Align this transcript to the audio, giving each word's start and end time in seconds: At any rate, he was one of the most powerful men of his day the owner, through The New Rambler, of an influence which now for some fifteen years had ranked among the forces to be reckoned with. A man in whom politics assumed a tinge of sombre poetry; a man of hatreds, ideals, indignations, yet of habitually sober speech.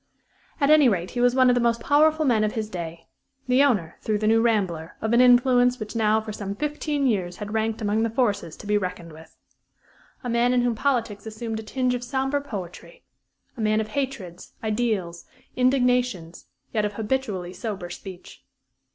At 0.59 0.71
any 0.71 0.89
rate, 0.89 1.11
he 1.11 1.21
was 1.21 1.35
one 1.35 1.47
of 1.49 1.53
the 1.53 1.61
most 1.61 1.79
powerful 1.79 2.25
men 2.25 2.43
of 2.43 2.53
his 2.53 2.71
day 2.71 3.05
the 3.47 3.61
owner, 3.63 3.97
through 4.01 4.17
The 4.17 4.25
New 4.25 4.41
Rambler, 4.41 4.95
of 4.99 5.13
an 5.13 5.21
influence 5.21 5.79
which 5.79 5.95
now 5.95 6.19
for 6.19 6.33
some 6.33 6.55
fifteen 6.55 7.05
years 7.05 7.37
had 7.37 7.53
ranked 7.53 7.83
among 7.83 8.01
the 8.01 8.09
forces 8.09 8.57
to 8.57 8.65
be 8.65 8.79
reckoned 8.79 9.13
with. 9.13 9.37
A 10.23 10.27
man 10.27 10.53
in 10.53 10.63
whom 10.63 10.73
politics 10.73 11.27
assumed 11.27 11.59
a 11.59 11.61
tinge 11.61 11.93
of 11.93 12.03
sombre 12.03 12.41
poetry; 12.41 13.03
a 13.55 13.61
man 13.61 13.79
of 13.79 13.89
hatreds, 13.89 14.53
ideals, 14.63 15.25
indignations, 15.55 16.47
yet 16.73 16.83
of 16.83 16.93
habitually 16.93 17.53
sober 17.53 17.91
speech. 17.91 18.43